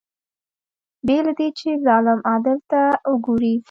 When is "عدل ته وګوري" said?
2.33-3.55